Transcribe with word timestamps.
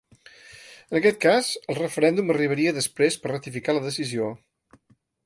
En 0.93 0.97
aquest 0.99 1.19
cas, 1.25 1.49
el 1.73 1.77
referèndum 1.79 2.33
arribaria 2.37 2.73
després 2.79 3.19
per 3.27 3.33
ratificar 3.33 3.77
la 3.79 3.85
decisió. 3.85 4.31